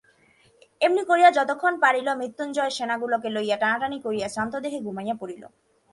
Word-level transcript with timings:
এমনি 0.81 1.03
করিয়া 1.09 1.29
যতক্ষণ 1.31 1.73
পারিল 1.83 2.07
মৃত্যুঞ্জয় 2.21 2.71
সোনাগুলোকে 2.77 3.29
লইয়া 3.35 3.57
টানাটানি 3.57 3.97
করিয়া 4.05 4.27
শ্রান্তদেহে 4.29 4.79
ঘুমাইয়া 4.85 5.15
পড়িল। 5.21 5.43